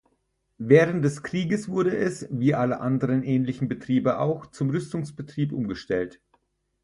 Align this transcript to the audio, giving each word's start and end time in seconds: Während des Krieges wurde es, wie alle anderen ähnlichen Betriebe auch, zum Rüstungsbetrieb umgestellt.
Während 0.57 1.05
des 1.05 1.21
Krieges 1.21 1.69
wurde 1.69 1.95
es, 1.95 2.27
wie 2.31 2.55
alle 2.55 2.79
anderen 2.79 3.21
ähnlichen 3.21 3.67
Betriebe 3.67 4.17
auch, 4.17 4.47
zum 4.47 4.71
Rüstungsbetrieb 4.71 5.53
umgestellt. 5.53 6.19